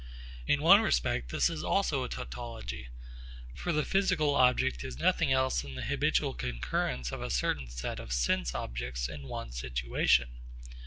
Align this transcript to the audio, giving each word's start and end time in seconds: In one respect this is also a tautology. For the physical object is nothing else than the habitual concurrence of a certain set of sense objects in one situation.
In 0.47 0.63
one 0.63 0.81
respect 0.81 1.29
this 1.29 1.47
is 1.47 1.63
also 1.63 2.03
a 2.03 2.09
tautology. 2.09 2.89
For 3.53 3.71
the 3.71 3.85
physical 3.85 4.33
object 4.33 4.83
is 4.83 4.97
nothing 4.97 5.31
else 5.31 5.61
than 5.61 5.75
the 5.75 5.83
habitual 5.83 6.33
concurrence 6.33 7.11
of 7.11 7.21
a 7.21 7.29
certain 7.29 7.69
set 7.69 7.99
of 7.99 8.11
sense 8.11 8.55
objects 8.55 9.07
in 9.07 9.27
one 9.27 9.51
situation. 9.51 10.39